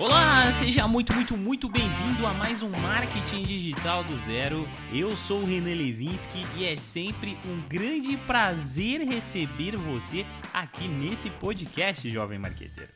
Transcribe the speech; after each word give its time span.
Olá, 0.00 0.50
seja 0.52 0.88
muito, 0.88 1.12
muito, 1.12 1.36
muito 1.36 1.68
bem-vindo 1.68 2.26
a 2.26 2.32
mais 2.32 2.62
um 2.62 2.70
Marketing 2.70 3.42
Digital 3.42 4.02
do 4.02 4.16
Zero. 4.24 4.66
Eu 4.90 5.14
sou 5.14 5.42
o 5.42 5.44
Renan 5.44 5.74
Levinsky 5.74 6.42
e 6.56 6.64
é 6.64 6.74
sempre 6.74 7.36
um 7.44 7.60
grande 7.68 8.16
prazer 8.16 9.02
receber 9.02 9.76
você 9.76 10.24
aqui 10.54 10.88
nesse 10.88 11.28
podcast, 11.28 12.08
jovem 12.08 12.38
marqueteiro. 12.38 12.90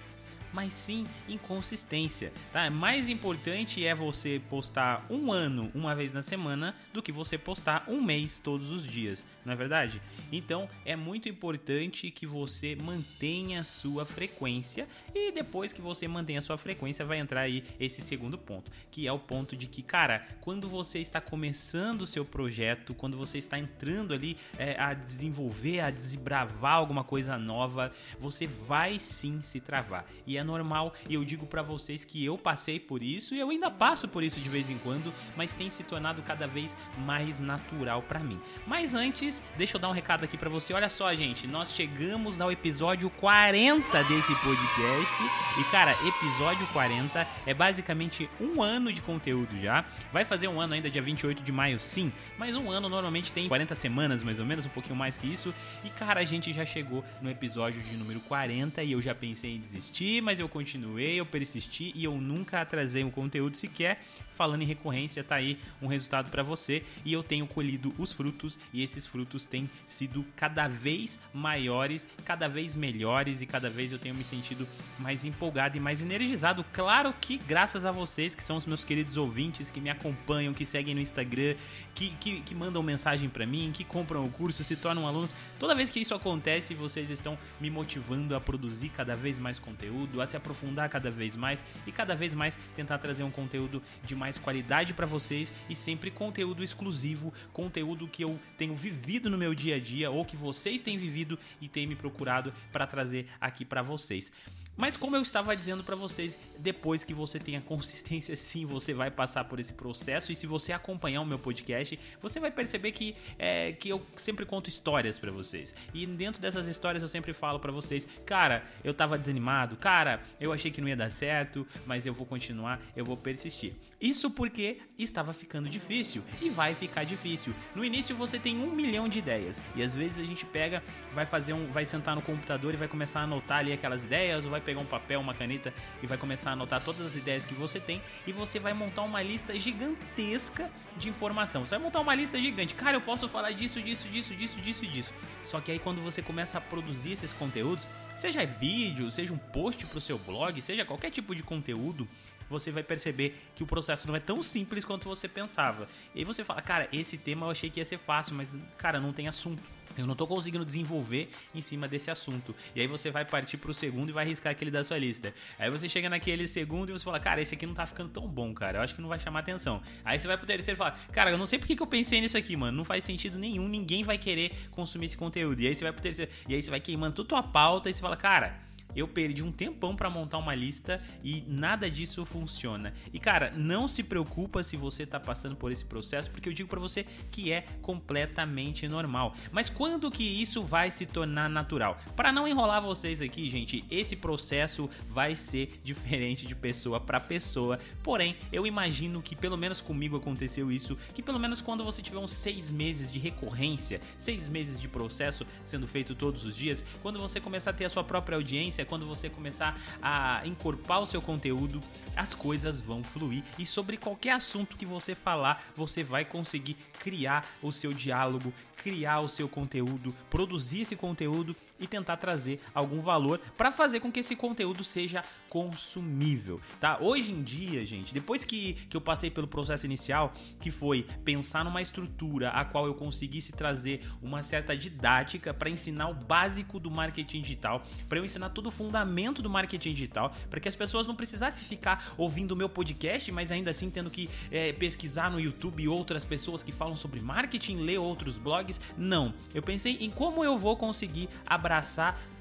mas 0.52 0.72
sim 0.72 1.06
em 1.28 1.38
consistência, 1.38 2.32
tá? 2.52 2.68
Mais 2.70 3.08
importante 3.08 3.84
é 3.86 3.94
você 3.94 4.40
postar 4.50 5.04
um 5.10 5.32
ano 5.32 5.70
uma 5.74 5.94
vez 5.94 6.12
na 6.12 6.22
semana 6.22 6.74
do 6.92 7.02
que 7.02 7.12
você 7.12 7.38
postar 7.38 7.84
um 7.88 8.00
mês 8.00 8.38
todos 8.38 8.70
os 8.70 8.86
dias, 8.86 9.26
não 9.44 9.52
é 9.52 9.56
verdade? 9.56 10.00
Então 10.30 10.68
é 10.84 10.94
muito 10.94 11.28
importante 11.28 12.10
que 12.10 12.26
você 12.26 12.76
mantenha 12.76 13.64
sua 13.64 14.04
frequência 14.04 14.86
e 15.14 15.32
depois 15.32 15.72
que 15.72 15.80
você 15.80 16.06
mantém 16.06 16.36
a 16.36 16.42
sua 16.42 16.58
frequência 16.58 17.04
vai 17.04 17.18
entrar 17.18 17.42
aí 17.42 17.64
esse 17.78 18.02
segundo 18.02 18.36
ponto, 18.36 18.70
que 18.90 19.06
é 19.06 19.12
o 19.12 19.18
ponto 19.18 19.56
de 19.56 19.66
que, 19.66 19.82
cara, 19.82 20.26
quando 20.40 20.68
você 20.68 20.98
está 20.98 21.20
começando 21.20 22.02
o 22.02 22.06
seu 22.06 22.24
projeto, 22.24 22.94
quando 22.94 23.16
você 23.16 23.38
está 23.38 23.58
entrando 23.58 24.12
ali 24.12 24.36
é, 24.58 24.78
a 24.78 24.94
desenvolver, 24.94 25.80
a 25.80 25.90
desbravar 25.90 26.74
alguma 26.74 27.04
coisa 27.04 27.38
nova, 27.38 27.92
você 28.20 28.46
vai 28.46 28.98
sim 28.98 29.40
se 29.42 29.60
travar. 29.60 30.06
E 30.26 30.36
é 30.36 30.41
é 30.42 30.44
normal 30.44 30.92
e 31.08 31.14
eu 31.14 31.24
digo 31.24 31.46
para 31.46 31.62
vocês 31.62 32.04
que 32.04 32.22
eu 32.24 32.36
passei 32.36 32.78
por 32.78 33.02
isso 33.02 33.34
e 33.34 33.40
eu 33.40 33.48
ainda 33.48 33.70
passo 33.70 34.06
por 34.06 34.22
isso 34.22 34.38
de 34.40 34.48
vez 34.48 34.68
em 34.68 34.76
quando, 34.78 35.12
mas 35.36 35.54
tem 35.54 35.70
se 35.70 35.82
tornado 35.82 36.22
cada 36.22 36.46
vez 36.46 36.76
mais 36.98 37.40
natural 37.40 38.02
para 38.02 38.20
mim. 38.20 38.38
Mas 38.66 38.94
antes, 38.94 39.42
deixa 39.56 39.76
eu 39.76 39.80
dar 39.80 39.88
um 39.88 39.92
recado 39.92 40.24
aqui 40.24 40.36
para 40.36 40.50
você. 40.50 40.72
Olha 40.74 40.88
só, 40.88 41.14
gente, 41.14 41.46
nós 41.46 41.72
chegamos 41.72 42.40
ao 42.40 42.52
episódio 42.52 43.08
40 43.10 44.04
desse 44.04 44.34
podcast 44.36 45.14
e 45.58 45.64
cara, 45.70 45.92
episódio 46.06 46.66
40 46.72 47.26
é 47.46 47.54
basicamente 47.54 48.28
um 48.40 48.62
ano 48.62 48.92
de 48.92 49.00
conteúdo 49.00 49.58
já. 49.58 49.84
Vai 50.12 50.24
fazer 50.24 50.48
um 50.48 50.60
ano 50.60 50.74
ainda 50.74 50.90
dia 50.90 51.02
28 51.02 51.42
de 51.42 51.52
maio, 51.52 51.78
sim, 51.80 52.12
mas 52.36 52.56
um 52.56 52.70
ano 52.70 52.88
normalmente 52.88 53.32
tem 53.32 53.48
40 53.48 53.74
semanas 53.74 54.22
mais 54.22 54.38
ou 54.38 54.46
menos, 54.46 54.66
um 54.66 54.70
pouquinho 54.70 54.96
mais 54.96 55.16
que 55.16 55.26
isso. 55.26 55.54
E 55.84 55.90
cara, 55.90 56.20
a 56.20 56.24
gente 56.24 56.52
já 56.52 56.64
chegou 56.64 57.04
no 57.20 57.30
episódio 57.30 57.80
de 57.82 57.96
número 57.96 58.20
40 58.20 58.82
e 58.82 58.92
eu 58.92 59.02
já 59.02 59.14
pensei 59.14 59.54
em 59.56 59.60
desistir, 59.60 60.22
mas 60.22 60.31
mas 60.32 60.40
eu 60.40 60.48
continuei, 60.48 61.20
eu 61.20 61.26
persisti 61.26 61.92
e 61.94 62.04
eu 62.04 62.16
nunca 62.16 62.62
atrasei 62.62 63.04
um 63.04 63.10
conteúdo 63.10 63.54
sequer. 63.54 64.02
Falando 64.34 64.62
em 64.62 64.64
recorrência, 64.64 65.22
tá 65.22 65.34
aí 65.34 65.58
um 65.80 65.86
resultado 65.86 66.30
para 66.30 66.42
você 66.42 66.82
e 67.04 67.12
eu 67.12 67.22
tenho 67.22 67.46
colhido 67.46 67.92
os 67.98 68.14
frutos 68.14 68.58
e 68.72 68.82
esses 68.82 69.06
frutos 69.06 69.46
têm 69.46 69.68
sido 69.86 70.24
cada 70.34 70.66
vez 70.66 71.20
maiores, 71.34 72.08
cada 72.24 72.48
vez 72.48 72.74
melhores 72.74 73.42
e 73.42 73.46
cada 73.46 73.68
vez 73.68 73.92
eu 73.92 73.98
tenho 73.98 74.14
me 74.14 74.24
sentido 74.24 74.66
mais 74.98 75.26
empolgado 75.26 75.76
e 75.76 75.80
mais 75.80 76.00
energizado. 76.00 76.64
Claro 76.72 77.14
que 77.20 77.36
graças 77.36 77.84
a 77.84 77.92
vocês, 77.92 78.34
que 78.34 78.42
são 78.42 78.56
os 78.56 78.64
meus 78.64 78.84
queridos 78.84 79.18
ouvintes 79.18 79.68
que 79.68 79.82
me 79.82 79.90
acompanham, 79.90 80.54
que 80.54 80.64
seguem 80.64 80.94
no 80.94 81.00
Instagram, 81.02 81.56
que, 81.94 82.08
que, 82.18 82.40
que 82.40 82.54
mandam 82.54 82.82
mensagem 82.82 83.28
para 83.28 83.44
mim, 83.44 83.70
que 83.72 83.84
compram 83.84 84.24
o 84.24 84.30
curso, 84.30 84.64
se 84.64 84.76
tornam 84.76 85.06
alunos. 85.06 85.34
Toda 85.58 85.74
vez 85.74 85.90
que 85.90 86.00
isso 86.00 86.14
acontece, 86.14 86.74
vocês 86.74 87.10
estão 87.10 87.38
me 87.60 87.68
motivando 87.68 88.34
a 88.34 88.40
produzir 88.40 88.88
cada 88.88 89.14
vez 89.14 89.38
mais 89.38 89.58
conteúdo, 89.58 90.21
a 90.22 90.26
se 90.26 90.36
aprofundar 90.36 90.88
cada 90.88 91.10
vez 91.10 91.36
mais 91.36 91.64
e 91.86 91.92
cada 91.92 92.14
vez 92.14 92.34
mais 92.34 92.58
tentar 92.74 92.98
trazer 92.98 93.22
um 93.22 93.30
conteúdo 93.30 93.82
de 94.04 94.14
mais 94.14 94.38
qualidade 94.38 94.94
para 94.94 95.06
vocês 95.06 95.52
e 95.68 95.76
sempre 95.76 96.10
conteúdo 96.10 96.62
exclusivo, 96.62 97.32
conteúdo 97.52 98.08
que 98.08 98.24
eu 98.24 98.38
tenho 98.56 98.74
vivido 98.74 99.28
no 99.28 99.38
meu 99.38 99.54
dia 99.54 99.76
a 99.76 99.80
dia 99.80 100.10
ou 100.10 100.24
que 100.24 100.36
vocês 100.36 100.80
têm 100.80 100.96
vivido 100.96 101.38
e 101.60 101.68
têm 101.68 101.86
me 101.86 101.94
procurado 101.94 102.52
para 102.72 102.86
trazer 102.86 103.28
aqui 103.40 103.64
para 103.64 103.82
vocês. 103.82 104.32
Mas 104.76 104.96
como 104.96 105.16
eu 105.16 105.22
estava 105.22 105.54
dizendo 105.54 105.84
para 105.84 105.94
vocês, 105.94 106.38
depois 106.58 107.04
que 107.04 107.12
você 107.12 107.38
tenha 107.38 107.60
consistência, 107.66 108.34
sim, 108.36 108.64
você 108.64 108.94
vai 108.94 109.10
passar 109.10 109.44
por 109.44 109.60
esse 109.60 109.72
processo. 109.72 110.32
E 110.32 110.34
se 110.34 110.46
você 110.46 110.72
acompanhar 110.72 111.20
o 111.20 111.26
meu 111.26 111.38
podcast, 111.38 111.98
você 112.20 112.40
vai 112.40 112.50
perceber 112.50 112.92
que, 112.92 113.14
é, 113.38 113.72
que 113.72 113.88
eu 113.88 114.04
sempre 114.16 114.46
conto 114.46 114.68
histórias 114.68 115.18
para 115.18 115.30
vocês. 115.30 115.74
E 115.92 116.06
dentro 116.06 116.40
dessas 116.40 116.66
histórias 116.66 117.02
eu 117.02 117.08
sempre 117.08 117.32
falo 117.32 117.58
para 117.60 117.72
vocês, 117.72 118.06
cara, 118.24 118.64
eu 118.82 118.94
tava 118.94 119.18
desanimado, 119.18 119.76
cara, 119.76 120.22
eu 120.40 120.52
achei 120.52 120.70
que 120.70 120.80
não 120.80 120.88
ia 120.88 120.96
dar 120.96 121.10
certo, 121.10 121.66
mas 121.86 122.06
eu 122.06 122.14
vou 122.14 122.26
continuar, 122.26 122.80
eu 122.96 123.04
vou 123.04 123.16
persistir. 123.16 123.74
Isso 124.00 124.28
porque 124.28 124.78
estava 124.98 125.32
ficando 125.32 125.68
difícil 125.68 126.24
e 126.40 126.50
vai 126.50 126.74
ficar 126.74 127.04
difícil. 127.04 127.54
No 127.72 127.84
início 127.84 128.16
você 128.16 128.36
tem 128.36 128.58
um 128.58 128.72
milhão 128.72 129.08
de 129.08 129.20
ideias 129.20 129.60
e 129.76 129.82
às 129.82 129.94
vezes 129.94 130.18
a 130.18 130.24
gente 130.24 130.44
pega, 130.44 130.82
vai 131.14 131.24
fazer 131.24 131.52
um, 131.52 131.70
vai 131.70 131.86
sentar 131.86 132.16
no 132.16 132.22
computador 132.22 132.74
e 132.74 132.76
vai 132.76 132.88
começar 132.88 133.20
a 133.20 133.22
anotar 133.22 133.58
ali 133.58 133.72
aquelas 133.72 134.02
ideias 134.02 134.44
ou 134.44 134.50
vai 134.50 134.60
pegar 134.62 134.80
um 134.80 134.86
papel, 134.86 135.20
uma 135.20 135.34
caneta 135.34 135.72
e 136.02 136.06
vai 136.06 136.16
começar 136.16 136.50
a 136.50 136.52
anotar 136.54 136.82
todas 136.82 137.04
as 137.06 137.16
ideias 137.16 137.44
que 137.44 137.54
você 137.54 137.78
tem 137.78 138.00
e 138.26 138.32
você 138.32 138.58
vai 138.58 138.72
montar 138.72 139.02
uma 139.02 139.22
lista 139.22 139.58
gigantesca 139.58 140.70
de 140.96 141.08
informação. 141.08 141.64
Você 141.64 141.74
vai 141.76 141.84
montar 141.84 142.00
uma 142.00 142.14
lista 142.14 142.38
gigante. 142.38 142.74
Cara, 142.74 142.96
eu 142.96 143.00
posso 143.00 143.28
falar 143.28 143.52
disso, 143.52 143.80
disso, 143.80 144.08
disso, 144.08 144.34
disso, 144.34 144.60
disso, 144.60 144.86
disso. 144.86 145.14
Só 145.42 145.60
que 145.60 145.72
aí 145.72 145.78
quando 145.78 146.00
você 146.00 146.22
começa 146.22 146.58
a 146.58 146.60
produzir 146.60 147.12
esses 147.12 147.32
conteúdos, 147.32 147.86
seja 148.16 148.44
vídeo, 148.44 149.10
seja 149.10 149.32
um 149.32 149.38
post 149.38 149.84
para 149.86 149.98
o 149.98 150.00
seu 150.00 150.18
blog, 150.18 150.60
seja 150.62 150.84
qualquer 150.84 151.10
tipo 151.10 151.34
de 151.34 151.42
conteúdo, 151.42 152.08
você 152.52 152.70
vai 152.70 152.84
perceber 152.84 153.34
que 153.56 153.64
o 153.64 153.66
processo 153.66 154.06
não 154.06 154.14
é 154.14 154.20
tão 154.20 154.42
simples 154.42 154.84
quanto 154.84 155.08
você 155.08 155.26
pensava. 155.26 155.88
E 156.14 156.20
aí 156.20 156.24
você 156.24 156.44
fala, 156.44 156.62
cara, 156.62 156.88
esse 156.92 157.18
tema 157.18 157.46
eu 157.46 157.50
achei 157.50 157.68
que 157.68 157.80
ia 157.80 157.84
ser 157.84 157.98
fácil, 157.98 158.34
mas, 158.34 158.54
cara, 158.78 159.00
não 159.00 159.12
tem 159.12 159.26
assunto. 159.26 159.60
Eu 159.96 160.06
não 160.06 160.14
tô 160.14 160.26
conseguindo 160.26 160.64
desenvolver 160.64 161.30
em 161.54 161.60
cima 161.60 161.86
desse 161.86 162.10
assunto. 162.10 162.54
E 162.74 162.80
aí 162.80 162.86
você 162.86 163.10
vai 163.10 163.24
partir 163.24 163.56
pro 163.56 163.74
segundo 163.74 164.08
e 164.08 164.12
vai 164.12 164.24
riscar 164.24 164.52
aquele 164.52 164.70
da 164.70 164.82
sua 164.82 164.98
lista. 164.98 165.34
Aí 165.58 165.70
você 165.70 165.88
chega 165.88 166.08
naquele 166.08 166.48
segundo 166.48 166.90
e 166.90 166.92
você 166.92 167.04
fala, 167.04 167.20
cara, 167.20 167.40
esse 167.40 167.54
aqui 167.54 167.66
não 167.66 167.74
tá 167.74 167.86
ficando 167.86 168.10
tão 168.10 168.26
bom, 168.26 168.54
cara. 168.54 168.78
Eu 168.78 168.82
acho 168.82 168.94
que 168.94 169.02
não 169.02 169.08
vai 169.08 169.20
chamar 169.20 169.40
atenção. 169.40 169.82
Aí 170.04 170.18
você 170.18 170.26
vai 170.26 170.36
pro 170.36 170.46
terceiro 170.46 170.76
e 170.76 170.78
fala, 170.78 170.92
cara, 171.12 171.30
eu 171.30 171.38
não 171.38 171.46
sei 171.46 171.58
porque 171.58 171.76
que 171.76 171.82
eu 171.82 171.86
pensei 171.86 172.20
nisso 172.20 172.38
aqui, 172.38 172.56
mano. 172.56 172.76
Não 172.76 172.84
faz 172.84 173.04
sentido 173.04 173.38
nenhum, 173.38 173.68
ninguém 173.68 174.02
vai 174.02 174.16
querer 174.16 174.52
consumir 174.70 175.06
esse 175.06 175.16
conteúdo. 175.16 175.60
E 175.60 175.66
aí 175.66 175.76
você 175.76 175.84
vai 175.84 175.92
pro 175.92 176.02
terceiro. 176.02 176.30
E 176.48 176.54
aí 176.54 176.62
você 176.62 176.70
vai 176.70 176.80
queimando 176.80 177.14
toda 177.14 177.26
a 177.26 177.42
tua 177.42 177.50
pauta 177.50 177.90
e 177.90 177.92
você 177.92 178.00
fala, 178.00 178.16
cara 178.16 178.71
eu 178.94 179.08
perdi 179.08 179.42
um 179.42 179.52
tempão 179.52 179.94
para 179.96 180.10
montar 180.10 180.38
uma 180.38 180.54
lista 180.54 181.00
e 181.22 181.44
nada 181.46 181.90
disso 181.90 182.24
funciona. 182.24 182.94
E 183.12 183.18
cara, 183.18 183.50
não 183.56 183.86
se 183.88 184.02
preocupa 184.02 184.62
se 184.62 184.76
você 184.76 185.06
tá 185.06 185.18
passando 185.18 185.56
por 185.56 185.72
esse 185.72 185.84
processo, 185.84 186.30
porque 186.30 186.48
eu 186.48 186.52
digo 186.52 186.68
para 186.68 186.80
você 186.80 187.04
que 187.30 187.52
é 187.52 187.62
completamente 187.80 188.88
normal. 188.88 189.34
Mas 189.50 189.68
quando 189.68 190.10
que 190.10 190.24
isso 190.24 190.62
vai 190.62 190.90
se 190.90 191.06
tornar 191.06 191.48
natural? 191.48 191.98
Para 192.16 192.32
não 192.32 192.46
enrolar 192.46 192.82
vocês 192.82 193.20
aqui, 193.20 193.48
gente, 193.50 193.84
esse 193.90 194.16
processo 194.16 194.88
vai 195.08 195.36
ser 195.36 195.80
diferente 195.84 196.46
de 196.46 196.54
pessoa 196.54 197.00
para 197.00 197.20
pessoa. 197.20 197.78
Porém, 198.02 198.36
eu 198.52 198.66
imagino 198.66 199.22
que 199.22 199.36
pelo 199.36 199.56
menos 199.56 199.80
comigo 199.80 200.16
aconteceu 200.16 200.70
isso, 200.70 200.96
que 201.14 201.22
pelo 201.22 201.38
menos 201.38 201.60
quando 201.60 201.84
você 201.84 202.02
tiver 202.02 202.18
uns 202.18 202.32
seis 202.32 202.70
meses 202.70 203.10
de 203.10 203.18
recorrência, 203.18 204.00
seis 204.18 204.48
meses 204.48 204.80
de 204.80 204.88
processo 204.88 205.46
sendo 205.64 205.86
feito 205.86 206.14
todos 206.14 206.44
os 206.44 206.56
dias, 206.56 206.84
quando 207.02 207.18
você 207.18 207.40
começar 207.40 207.70
a 207.70 207.72
ter 207.72 207.84
a 207.84 207.90
sua 207.90 208.04
própria 208.04 208.36
audiência, 208.36 208.81
quando 208.84 209.06
você 209.06 209.28
começar 209.28 209.80
a 210.00 210.40
encorpar 210.46 211.00
o 211.00 211.06
seu 211.06 211.20
conteúdo, 211.20 211.80
as 212.16 212.34
coisas 212.34 212.80
vão 212.80 213.02
fluir 213.02 213.42
e 213.58 213.66
sobre 213.66 213.96
qualquer 213.96 214.32
assunto 214.32 214.76
que 214.76 214.86
você 214.86 215.14
falar, 215.14 215.72
você 215.76 216.02
vai 216.02 216.24
conseguir 216.24 216.76
criar 216.98 217.46
o 217.62 217.72
seu 217.72 217.92
diálogo, 217.92 218.52
criar 218.76 219.20
o 219.20 219.28
seu 219.28 219.48
conteúdo, 219.48 220.14
produzir 220.28 220.82
esse 220.82 220.96
conteúdo 220.96 221.54
e 221.82 221.86
tentar 221.88 222.16
trazer 222.16 222.60
algum 222.72 223.00
valor 223.00 223.40
para 223.58 223.72
fazer 223.72 223.98
com 223.98 224.10
que 224.10 224.20
esse 224.20 224.36
conteúdo 224.36 224.84
seja 224.84 225.24
consumível, 225.48 226.60
tá? 226.80 226.98
Hoje 227.00 227.32
em 227.32 227.42
dia, 227.42 227.84
gente, 227.84 228.14
depois 228.14 228.44
que, 228.44 228.74
que 228.88 228.96
eu 228.96 229.00
passei 229.00 229.30
pelo 229.30 229.48
processo 229.48 229.84
inicial, 229.84 230.32
que 230.60 230.70
foi 230.70 231.06
pensar 231.24 231.64
numa 231.64 231.82
estrutura 231.82 232.50
a 232.50 232.64
qual 232.64 232.86
eu 232.86 232.94
conseguisse 232.94 233.52
trazer 233.52 234.06
uma 234.22 234.42
certa 234.42 234.76
didática 234.76 235.52
para 235.52 235.68
ensinar 235.68 236.08
o 236.08 236.14
básico 236.14 236.78
do 236.78 236.90
marketing 236.90 237.42
digital, 237.42 237.84
para 238.08 238.18
eu 238.18 238.24
ensinar 238.24 238.50
todo 238.50 238.66
o 238.66 238.70
fundamento 238.70 239.42
do 239.42 239.50
marketing 239.50 239.92
digital, 239.92 240.34
para 240.48 240.60
que 240.60 240.68
as 240.68 240.76
pessoas 240.76 241.06
não 241.06 241.16
precisassem 241.16 241.66
ficar 241.66 242.14
ouvindo 242.16 242.52
o 242.52 242.56
meu 242.56 242.68
podcast, 242.68 243.30
mas 243.32 243.50
ainda 243.50 243.70
assim 243.70 243.90
tendo 243.90 244.08
que 244.08 244.30
é, 244.50 244.72
pesquisar 244.72 245.30
no 245.30 245.40
YouTube 245.40 245.86
outras 245.88 246.24
pessoas 246.24 246.62
que 246.62 246.70
falam 246.70 246.94
sobre 246.94 247.20
marketing, 247.20 247.78
ler 247.78 247.98
outros 247.98 248.38
blogs. 248.38 248.80
Não, 248.96 249.34
eu 249.52 249.62
pensei 249.62 249.98
em 250.00 250.10
como 250.10 250.44
eu 250.44 250.56
vou 250.56 250.76
conseguir 250.76 251.28
abraçar 251.44 251.71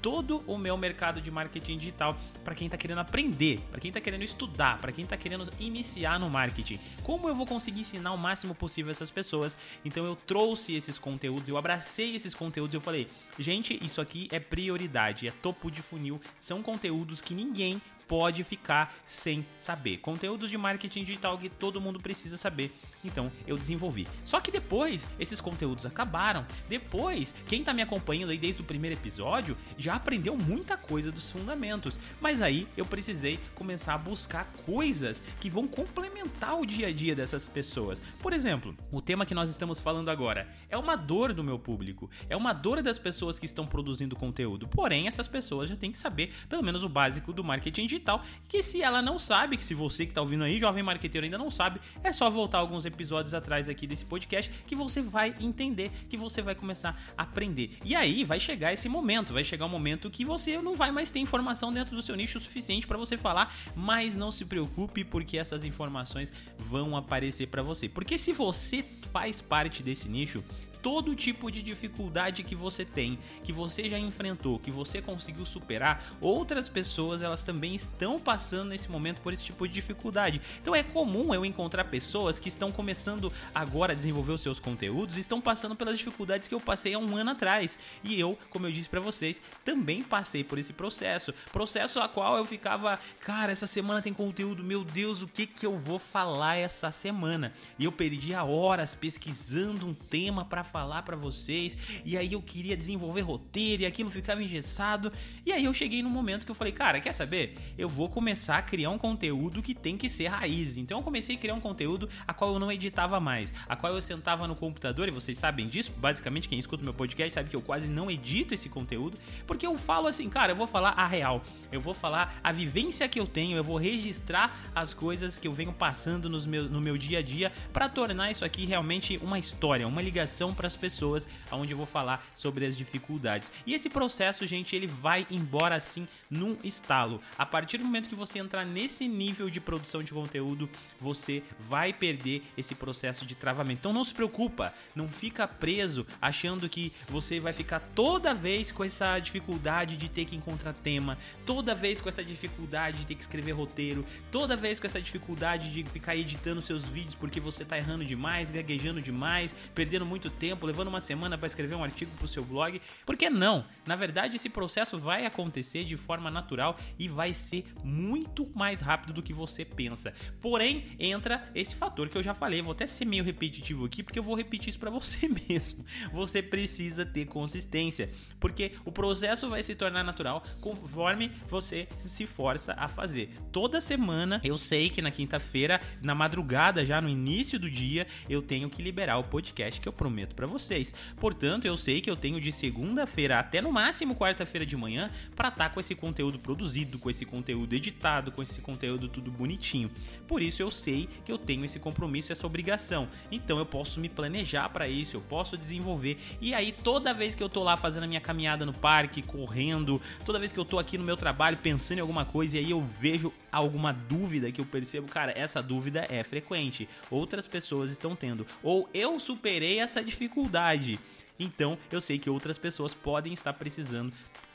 todo 0.02 0.42
o 0.46 0.58
meu 0.58 0.76
mercado 0.76 1.20
de 1.20 1.30
marketing 1.30 1.78
digital 1.78 2.16
para 2.42 2.54
quem 2.54 2.66
está 2.66 2.76
querendo 2.76 2.98
aprender, 2.98 3.60
para 3.70 3.80
quem 3.80 3.88
está 3.88 4.00
querendo 4.00 4.24
estudar, 4.24 4.78
para 4.78 4.90
quem 4.90 5.04
está 5.04 5.16
querendo 5.16 5.48
iniciar 5.60 6.18
no 6.18 6.28
marketing. 6.28 6.78
Como 7.04 7.28
eu 7.28 7.34
vou 7.34 7.46
conseguir 7.46 7.80
ensinar 7.80 8.12
o 8.12 8.18
máximo 8.18 8.54
possível 8.54 8.90
essas 8.90 9.10
pessoas? 9.10 9.56
Então 9.84 10.04
eu 10.04 10.16
trouxe 10.16 10.74
esses 10.74 10.98
conteúdos, 10.98 11.48
eu 11.48 11.56
abracei 11.56 12.16
esses 12.16 12.34
conteúdos, 12.34 12.74
eu 12.74 12.80
falei, 12.80 13.08
gente, 13.38 13.78
isso 13.84 14.00
aqui 14.00 14.28
é 14.32 14.40
prioridade, 14.40 15.28
é 15.28 15.30
topo 15.30 15.70
de 15.70 15.80
funil, 15.80 16.20
são 16.38 16.62
conteúdos 16.62 17.20
que 17.20 17.32
ninguém 17.32 17.80
pode 18.08 18.44
ficar 18.44 18.94
sem 19.06 19.46
saber. 19.56 19.98
Conteúdos 19.98 20.50
de 20.50 20.58
marketing 20.58 21.04
digital 21.04 21.38
que 21.38 21.48
todo 21.48 21.80
mundo 21.80 22.00
precisa 22.00 22.36
saber. 22.36 22.70
Então 23.04 23.32
eu 23.46 23.56
desenvolvi. 23.56 24.06
Só 24.24 24.40
que 24.40 24.50
depois 24.50 25.08
esses 25.18 25.40
conteúdos 25.40 25.84
acabaram. 25.84 26.46
Depois, 26.68 27.34
quem 27.46 27.64
tá 27.64 27.72
me 27.72 27.82
acompanhando 27.82 28.30
aí 28.30 28.38
desde 28.38 28.60
o 28.60 28.64
primeiro 28.64 28.96
episódio 28.96 29.56
já 29.76 29.94
aprendeu 29.94 30.36
muita 30.36 30.76
coisa 30.76 31.10
dos 31.10 31.30
fundamentos. 31.30 31.98
Mas 32.20 32.40
aí 32.40 32.68
eu 32.76 32.86
precisei 32.86 33.38
começar 33.54 33.94
a 33.94 33.98
buscar 33.98 34.46
coisas 34.64 35.22
que 35.40 35.50
vão 35.50 35.66
complementar 35.66 36.58
o 36.58 36.66
dia 36.66 36.88
a 36.88 36.92
dia 36.92 37.14
dessas 37.14 37.46
pessoas. 37.46 38.00
Por 38.20 38.32
exemplo, 38.32 38.76
o 38.90 39.02
tema 39.02 39.26
que 39.26 39.34
nós 39.34 39.48
estamos 39.50 39.80
falando 39.80 40.10
agora 40.10 40.48
é 40.68 40.76
uma 40.76 40.96
dor 40.96 41.32
do 41.32 41.42
meu 41.42 41.58
público, 41.58 42.10
é 42.28 42.36
uma 42.36 42.52
dor 42.52 42.82
das 42.82 42.98
pessoas 42.98 43.38
que 43.38 43.46
estão 43.46 43.66
produzindo 43.66 44.14
conteúdo. 44.14 44.68
Porém, 44.68 45.08
essas 45.08 45.26
pessoas 45.26 45.68
já 45.68 45.76
têm 45.76 45.90
que 45.90 45.98
saber 45.98 46.32
pelo 46.48 46.62
menos 46.62 46.84
o 46.84 46.88
básico 46.88 47.32
do 47.32 47.42
marketing 47.42 47.86
digital 47.86 48.12
tal. 48.12 48.22
Que 48.48 48.62
se 48.62 48.82
ela 48.82 49.00
não 49.00 49.18
sabe, 49.18 49.56
que 49.56 49.64
se 49.64 49.74
você 49.74 50.04
que 50.04 50.12
tá 50.12 50.20
ouvindo 50.20 50.44
aí, 50.44 50.58
jovem 50.58 50.82
marqueteiro, 50.82 51.24
ainda 51.24 51.38
não 51.38 51.50
sabe, 51.50 51.80
é 52.02 52.12
só 52.12 52.28
voltar 52.28 52.58
alguns 52.58 52.84
episódios 52.84 52.91
atrás 53.34 53.68
aqui 53.68 53.86
desse 53.86 54.04
podcast 54.04 54.50
que 54.66 54.74
você 54.74 55.00
vai 55.00 55.34
entender, 55.40 55.90
que 56.08 56.16
você 56.16 56.42
vai 56.42 56.54
começar 56.54 57.00
a 57.16 57.22
aprender. 57.22 57.78
E 57.84 57.94
aí 57.94 58.24
vai 58.24 58.38
chegar 58.38 58.72
esse 58.72 58.88
momento, 58.88 59.32
vai 59.32 59.44
chegar 59.44 59.66
um 59.66 59.68
momento 59.68 60.10
que 60.10 60.24
você 60.24 60.60
não 60.60 60.74
vai 60.74 60.90
mais 60.90 61.10
ter 61.10 61.18
informação 61.18 61.72
dentro 61.72 61.94
do 61.94 62.02
seu 62.02 62.14
nicho 62.16 62.38
suficiente 62.40 62.86
para 62.86 62.98
você 62.98 63.16
falar, 63.16 63.54
mas 63.74 64.14
não 64.14 64.30
se 64.30 64.44
preocupe 64.44 65.04
porque 65.04 65.38
essas 65.38 65.64
informações 65.64 66.32
vão 66.58 66.96
aparecer 66.96 67.48
para 67.48 67.62
você. 67.62 67.88
Porque 67.88 68.18
se 68.18 68.32
você 68.32 68.84
faz 69.12 69.40
parte 69.40 69.82
desse 69.82 70.08
nicho, 70.08 70.42
todo 70.82 71.14
tipo 71.14 71.50
de 71.50 71.62
dificuldade 71.62 72.42
que 72.42 72.56
você 72.56 72.84
tem, 72.84 73.18
que 73.44 73.52
você 73.52 73.88
já 73.88 73.98
enfrentou, 73.98 74.58
que 74.58 74.70
você 74.70 75.00
conseguiu 75.00 75.46
superar, 75.46 76.04
outras 76.20 76.68
pessoas 76.68 77.22
elas 77.22 77.44
também 77.44 77.74
estão 77.74 78.18
passando 78.18 78.70
nesse 78.70 78.90
momento 78.90 79.20
por 79.20 79.32
esse 79.32 79.44
tipo 79.44 79.66
de 79.66 79.72
dificuldade. 79.72 80.40
Então 80.60 80.74
é 80.74 80.82
comum 80.82 81.32
eu 81.32 81.46
encontrar 81.46 81.84
pessoas 81.84 82.38
que 82.38 82.48
estão 82.48 82.72
começando 82.72 83.32
agora 83.54 83.92
a 83.92 83.96
desenvolver 83.96 84.32
os 84.32 84.40
seus 84.40 84.58
conteúdos 84.58 85.16
estão 85.16 85.40
passando 85.40 85.76
pelas 85.76 85.96
dificuldades 85.96 86.48
que 86.48 86.54
eu 86.54 86.60
passei 86.60 86.94
há 86.94 86.98
um 86.98 87.16
ano 87.16 87.30
atrás. 87.30 87.78
E 88.02 88.18
eu, 88.18 88.36
como 88.50 88.66
eu 88.66 88.72
disse 88.72 88.88
para 88.88 89.00
vocês, 89.00 89.40
também 89.64 90.02
passei 90.02 90.42
por 90.42 90.58
esse 90.58 90.72
processo. 90.72 91.32
Processo 91.52 92.00
a 92.00 92.08
qual 92.08 92.36
eu 92.36 92.44
ficava, 92.44 92.98
cara, 93.20 93.52
essa 93.52 93.66
semana 93.68 94.02
tem 94.02 94.12
conteúdo, 94.12 94.64
meu 94.64 94.82
Deus, 94.82 95.22
o 95.22 95.28
que 95.28 95.46
que 95.46 95.64
eu 95.64 95.78
vou 95.78 95.98
falar 95.98 96.56
essa 96.56 96.90
semana? 96.90 97.52
E 97.78 97.84
eu 97.84 97.92
perdia 97.92 98.42
horas 98.42 98.94
pesquisando 98.94 99.86
um 99.86 99.94
tema 99.94 100.44
para 100.44 100.64
falar 100.72 101.02
para 101.02 101.16
vocês, 101.16 101.76
e 102.04 102.16
aí 102.16 102.32
eu 102.32 102.40
queria 102.40 102.76
desenvolver 102.76 103.20
roteiro 103.20 103.82
e 103.82 103.86
aquilo 103.86 104.08
ficava 104.08 104.42
engessado. 104.42 105.12
E 105.44 105.52
aí 105.52 105.64
eu 105.64 105.74
cheguei 105.74 106.02
no 106.02 106.08
momento 106.08 106.46
que 106.46 106.50
eu 106.50 106.54
falei, 106.54 106.72
cara, 106.72 107.00
quer 107.00 107.12
saber? 107.12 107.58
Eu 107.76 107.88
vou 107.88 108.08
começar 108.08 108.56
a 108.56 108.62
criar 108.62 108.90
um 108.90 108.98
conteúdo 108.98 109.62
que 109.62 109.74
tem 109.74 109.98
que 109.98 110.08
ser 110.08 110.28
raiz. 110.28 110.76
Então 110.76 110.98
eu 110.98 111.04
comecei 111.04 111.36
a 111.36 111.38
criar 111.38 111.54
um 111.54 111.60
conteúdo 111.60 112.08
a 112.26 112.32
qual 112.32 112.54
eu 112.54 112.58
não 112.58 112.72
editava 112.72 113.20
mais, 113.20 113.52
a 113.68 113.76
qual 113.76 113.92
eu 113.92 114.00
sentava 114.00 114.48
no 114.48 114.56
computador, 114.56 115.08
e 115.08 115.10
vocês 115.10 115.36
sabem 115.36 115.68
disso, 115.68 115.92
basicamente 115.98 116.48
quem 116.48 116.58
escuta 116.58 116.82
meu 116.82 116.94
podcast 116.94 117.34
sabe 117.34 117.50
que 117.50 117.56
eu 117.56 117.62
quase 117.62 117.86
não 117.86 118.10
edito 118.10 118.54
esse 118.54 118.68
conteúdo, 118.68 119.18
porque 119.46 119.66
eu 119.66 119.76
falo 119.76 120.06
assim, 120.06 120.28
cara, 120.30 120.52
eu 120.52 120.56
vou 120.56 120.66
falar 120.66 120.90
a 120.90 121.06
real, 121.06 121.42
eu 121.70 121.80
vou 121.80 121.92
falar 121.92 122.40
a 122.42 122.52
vivência 122.52 123.08
que 123.08 123.20
eu 123.20 123.26
tenho, 123.26 123.56
eu 123.56 123.64
vou 123.64 123.76
registrar 123.76 124.70
as 124.74 124.94
coisas 124.94 125.36
que 125.36 125.46
eu 125.46 125.52
venho 125.52 125.72
passando 125.72 126.30
nos 126.30 126.46
meu, 126.46 126.64
no 126.64 126.80
meu 126.80 126.96
dia 126.96 127.18
a 127.18 127.22
dia 127.22 127.52
para 127.72 127.88
tornar 127.88 128.30
isso 128.30 128.44
aqui 128.44 128.64
realmente 128.64 129.18
uma 129.22 129.38
história, 129.38 129.86
uma 129.86 130.00
ligação 130.00 130.54
para 130.62 130.68
as 130.68 130.76
pessoas, 130.76 131.26
onde 131.50 131.72
eu 131.72 131.76
vou 131.76 131.86
falar 131.86 132.24
sobre 132.36 132.64
as 132.64 132.76
dificuldades. 132.76 133.50
E 133.66 133.74
esse 133.74 133.90
processo, 133.90 134.46
gente, 134.46 134.76
ele 134.76 134.86
vai 134.86 135.26
embora 135.28 135.74
assim 135.74 136.06
num 136.30 136.56
estalo. 136.62 137.20
A 137.36 137.44
partir 137.44 137.78
do 137.78 137.84
momento 137.84 138.08
que 138.08 138.14
você 138.14 138.38
entrar 138.38 138.64
nesse 138.64 139.08
nível 139.08 139.50
de 139.50 139.60
produção 139.60 140.04
de 140.04 140.12
conteúdo, 140.12 140.70
você 141.00 141.42
vai 141.68 141.92
perder 141.92 142.44
esse 142.56 142.76
processo 142.76 143.26
de 143.26 143.34
travamento. 143.34 143.80
Então 143.80 143.92
não 143.92 144.04
se 144.04 144.14
preocupa, 144.14 144.72
não 144.94 145.08
fica 145.08 145.48
preso 145.48 146.06
achando 146.20 146.68
que 146.68 146.92
você 147.08 147.40
vai 147.40 147.52
ficar 147.52 147.80
toda 147.80 148.32
vez 148.32 148.70
com 148.70 148.84
essa 148.84 149.18
dificuldade 149.18 149.96
de 149.96 150.08
ter 150.08 150.24
que 150.26 150.36
encontrar 150.36 150.72
tema, 150.72 151.18
toda 151.44 151.74
vez 151.74 152.00
com 152.00 152.08
essa 152.08 152.22
dificuldade 152.22 152.98
de 152.98 153.06
ter 153.06 153.14
que 153.16 153.22
escrever 153.22 153.52
roteiro, 153.52 154.06
toda 154.30 154.56
vez 154.56 154.78
com 154.78 154.86
essa 154.86 155.02
dificuldade 155.02 155.72
de 155.72 155.82
ficar 155.90 156.14
editando 156.14 156.62
seus 156.62 156.84
vídeos 156.84 157.16
porque 157.16 157.40
você 157.40 157.64
tá 157.64 157.76
errando 157.76 158.04
demais, 158.04 158.50
gaguejando 158.50 159.02
demais, 159.02 159.52
perdendo 159.74 160.06
muito 160.06 160.30
tempo 160.30 160.51
tempo, 160.52 160.66
levando 160.66 160.88
uma 160.88 161.00
semana 161.00 161.38
para 161.38 161.46
escrever 161.46 161.74
um 161.74 161.82
artigo 161.82 162.10
para 162.16 162.26
o 162.26 162.28
seu 162.28 162.44
blog. 162.44 162.80
Por 163.06 163.16
que 163.16 163.30
não? 163.30 163.64
Na 163.86 163.96
verdade, 163.96 164.36
esse 164.36 164.48
processo 164.48 164.98
vai 164.98 165.24
acontecer 165.24 165.84
de 165.84 165.96
forma 165.96 166.30
natural 166.30 166.76
e 166.98 167.08
vai 167.08 167.32
ser 167.32 167.64
muito 167.82 168.48
mais 168.54 168.80
rápido 168.80 169.14
do 169.14 169.22
que 169.22 169.32
você 169.32 169.64
pensa. 169.64 170.12
Porém, 170.40 170.94
entra 170.98 171.50
esse 171.54 171.74
fator 171.74 172.08
que 172.08 172.18
eu 172.18 172.22
já 172.22 172.34
falei, 172.34 172.60
vou 172.60 172.72
até 172.72 172.86
ser 172.86 173.06
meio 173.06 173.24
repetitivo 173.24 173.86
aqui, 173.86 174.02
porque 174.02 174.18
eu 174.18 174.22
vou 174.22 174.34
repetir 174.34 174.68
isso 174.68 174.78
para 174.78 174.90
você 174.90 175.26
mesmo. 175.48 175.84
Você 176.12 176.42
precisa 176.42 177.06
ter 177.06 177.24
consistência, 177.24 178.10
porque 178.38 178.72
o 178.84 178.92
processo 178.92 179.48
vai 179.48 179.62
se 179.62 179.74
tornar 179.74 180.04
natural 180.04 180.44
conforme 180.60 181.30
você 181.48 181.88
se 182.06 182.26
força 182.26 182.74
a 182.76 182.88
fazer. 182.88 183.30
Toda 183.50 183.80
semana, 183.80 184.40
eu 184.44 184.58
sei 184.58 184.90
que 184.90 185.00
na 185.00 185.10
quinta-feira, 185.10 185.80
na 186.02 186.14
madrugada, 186.14 186.84
já 186.84 187.00
no 187.00 187.08
início 187.08 187.58
do 187.58 187.70
dia, 187.70 188.06
eu 188.28 188.42
tenho 188.42 188.68
que 188.68 188.82
liberar 188.82 189.16
o 189.18 189.24
podcast 189.24 189.80
que 189.80 189.88
eu 189.88 189.92
prometo 189.92 190.34
para 190.42 190.48
vocês. 190.48 190.92
Portanto, 191.20 191.66
eu 191.66 191.76
sei 191.76 192.00
que 192.00 192.10
eu 192.10 192.16
tenho 192.16 192.40
de 192.40 192.50
segunda-feira 192.50 193.38
até 193.38 193.60
no 193.60 193.70
máximo 193.70 194.16
quarta-feira 194.16 194.66
de 194.66 194.76
manhã 194.76 195.08
para 195.36 195.48
estar 195.48 195.68
tá 195.68 195.70
com 195.70 195.78
esse 195.78 195.94
conteúdo 195.94 196.36
produzido, 196.36 196.98
com 196.98 197.08
esse 197.08 197.24
conteúdo 197.24 197.74
editado, 197.74 198.32
com 198.32 198.42
esse 198.42 198.60
conteúdo 198.60 199.08
tudo 199.08 199.30
bonitinho. 199.30 199.88
Por 200.26 200.42
isso 200.42 200.60
eu 200.60 200.68
sei 200.68 201.08
que 201.24 201.30
eu 201.30 201.38
tenho 201.38 201.64
esse 201.64 201.78
compromisso, 201.78 202.32
essa 202.32 202.44
obrigação. 202.44 203.08
Então 203.30 203.58
eu 203.58 203.66
posso 203.66 204.00
me 204.00 204.08
planejar 204.08 204.68
para 204.70 204.88
isso, 204.88 205.16
eu 205.16 205.20
posso 205.20 205.56
desenvolver. 205.56 206.18
E 206.40 206.52
aí 206.52 206.72
toda 206.72 207.14
vez 207.14 207.36
que 207.36 207.42
eu 207.42 207.48
tô 207.48 207.62
lá 207.62 207.76
fazendo 207.76 208.02
a 208.02 208.08
minha 208.08 208.20
caminhada 208.20 208.66
no 208.66 208.72
parque, 208.72 209.22
correndo, 209.22 210.02
toda 210.24 210.40
vez 210.40 210.50
que 210.50 210.58
eu 210.58 210.64
tô 210.64 210.76
aqui 210.76 210.98
no 210.98 211.04
meu 211.04 211.16
trabalho 211.16 211.56
pensando 211.56 211.98
em 211.98 212.00
alguma 212.00 212.24
coisa 212.24 212.56
e 212.56 212.58
aí 212.58 212.70
eu 212.72 212.80
vejo 212.80 213.32
alguma 213.52 213.92
dúvida 213.92 214.50
que 214.50 214.60
eu 214.60 214.64
percebo, 214.64 215.06
cara, 215.06 215.32
essa 215.36 215.62
dúvida 215.62 216.04
é 216.10 216.24
frequente. 216.24 216.88
Outras 217.08 217.46
pessoas 217.46 217.92
estão 217.92 218.16
tendo. 218.16 218.44
Ou 218.60 218.88
eu 218.92 219.20
superei 219.20 219.78
essa 219.78 220.02
dificuldade 220.02 220.31
dificuldade. 220.32 220.98
Então 221.38 221.78
eu 221.90 222.00
sei 222.00 222.18
que 222.18 222.30
outras 222.30 222.58
pessoas 222.58 222.94
podem 222.94 223.32
estar 223.32 223.52
precisando 223.52 224.12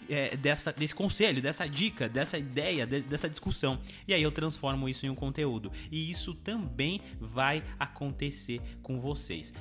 é, 0.09 0.35
dessa, 0.35 0.71
desse 0.71 0.95
conselho, 0.95 1.41
dessa 1.41 1.67
dica, 1.67 2.09
dessa 2.09 2.37
ideia, 2.37 2.85
de, 2.85 3.01
dessa 3.01 3.29
discussão. 3.29 3.79
E 4.07 4.13
aí 4.13 4.23
eu 4.23 4.31
transformo 4.31 4.89
isso 4.89 5.05
em 5.05 5.09
um 5.09 5.15
conteúdo. 5.15 5.71
E 5.91 6.09
isso 6.09 6.33
também 6.33 7.01
vai 7.19 7.63
acontecer 7.79 8.61
com 8.81 8.99
vocês. 8.99 9.53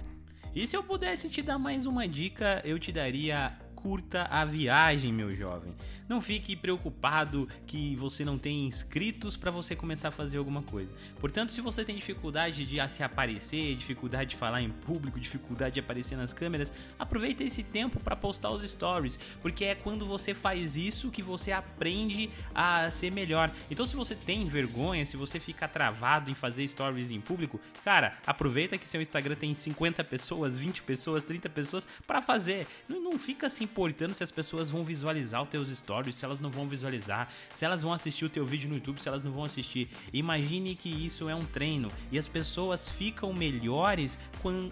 E 0.54 0.66
se 0.66 0.76
eu 0.76 0.82
pudesse 0.82 1.28
te 1.28 1.42
dar 1.42 1.58
mais 1.58 1.84
uma 1.84 2.08
dica, 2.08 2.62
eu 2.64 2.78
te 2.78 2.90
daria 2.90 3.52
curta 3.86 4.26
a 4.28 4.44
viagem, 4.44 5.12
meu 5.12 5.32
jovem. 5.32 5.72
Não 6.08 6.20
fique 6.20 6.54
preocupado 6.54 7.48
que 7.66 7.96
você 7.96 8.24
não 8.24 8.38
tem 8.38 8.66
inscritos 8.66 9.36
para 9.36 9.50
você 9.50 9.74
começar 9.74 10.08
a 10.08 10.12
fazer 10.12 10.38
alguma 10.38 10.62
coisa. 10.62 10.92
Portanto, 11.20 11.52
se 11.52 11.60
você 11.60 11.84
tem 11.84 11.96
dificuldade 11.96 12.64
de 12.64 12.88
se 12.88 13.02
aparecer, 13.02 13.74
dificuldade 13.74 14.30
de 14.30 14.36
falar 14.36 14.62
em 14.62 14.70
público, 14.70 15.18
dificuldade 15.18 15.74
de 15.74 15.80
aparecer 15.80 16.16
nas 16.16 16.32
câmeras, 16.32 16.72
aproveita 16.96 17.42
esse 17.42 17.62
tempo 17.62 17.98
para 17.98 18.14
postar 18.14 18.50
os 18.50 18.62
stories, 18.62 19.18
porque 19.42 19.64
é 19.64 19.74
quando 19.74 20.06
você 20.06 20.32
faz 20.32 20.76
isso 20.76 21.10
que 21.10 21.22
você 21.22 21.50
aprende 21.50 22.30
a 22.54 22.88
ser 22.90 23.10
melhor. 23.10 23.52
Então, 23.68 23.84
se 23.84 23.96
você 23.96 24.14
tem 24.14 24.44
vergonha, 24.46 25.04
se 25.04 25.16
você 25.16 25.40
fica 25.40 25.66
travado 25.66 26.30
em 26.30 26.34
fazer 26.34 26.66
stories 26.68 27.10
em 27.10 27.20
público, 27.20 27.60
cara, 27.84 28.16
aproveita 28.24 28.78
que 28.78 28.88
seu 28.88 29.02
Instagram 29.02 29.34
tem 29.34 29.54
50 29.54 30.04
pessoas, 30.04 30.56
20 30.56 30.84
pessoas, 30.84 31.24
30 31.24 31.48
pessoas 31.48 31.86
para 32.06 32.22
fazer. 32.22 32.66
Não, 32.88 33.00
não 33.00 33.18
fica 33.18 33.50
se 33.50 33.64
importando 33.76 34.14
se 34.14 34.22
as 34.22 34.30
pessoas 34.30 34.70
vão 34.70 34.82
visualizar 34.82 35.42
os 35.42 35.50
teus 35.50 35.68
stories 35.68 36.14
se 36.14 36.24
elas 36.24 36.40
não 36.40 36.48
vão 36.48 36.66
visualizar, 36.66 37.28
se 37.54 37.62
elas 37.62 37.82
vão 37.82 37.92
assistir 37.92 38.24
o 38.24 38.30
teu 38.30 38.46
vídeo 38.46 38.70
no 38.70 38.76
YouTube, 38.76 38.98
se 38.98 39.06
elas 39.06 39.22
não 39.22 39.30
vão 39.30 39.44
assistir. 39.44 39.90
Imagine 40.14 40.74
que 40.74 40.88
isso 40.88 41.28
é 41.28 41.34
um 41.34 41.44
treino 41.44 41.90
e 42.10 42.18
as 42.18 42.26
pessoas 42.26 42.88
ficam 42.88 43.34
melhores 43.34 44.18